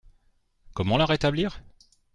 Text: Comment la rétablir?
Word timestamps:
Comment 0.73 0.97
la 0.97 1.05
rétablir? 1.05 1.61